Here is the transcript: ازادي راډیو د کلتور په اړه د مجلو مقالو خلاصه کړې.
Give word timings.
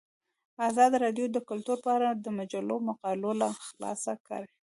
ازادي 0.69 0.97
راډیو 1.05 1.25
د 1.31 1.37
کلتور 1.49 1.77
په 1.85 1.89
اړه 1.97 2.09
د 2.13 2.27
مجلو 2.39 2.75
مقالو 2.87 3.31
خلاصه 3.67 4.13
کړې. 4.27 4.47